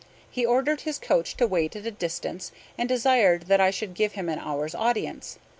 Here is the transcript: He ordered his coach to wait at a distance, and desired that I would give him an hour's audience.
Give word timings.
He 0.31 0.47
ordered 0.47 0.81
his 0.81 0.97
coach 0.97 1.37
to 1.37 1.45
wait 1.45 1.75
at 1.75 1.85
a 1.85 1.91
distance, 1.91 2.51
and 2.75 2.89
desired 2.89 3.43
that 3.43 3.61
I 3.61 3.71
would 3.79 3.93
give 3.93 4.13
him 4.13 4.29
an 4.29 4.39
hour's 4.39 4.73
audience. 4.73 5.37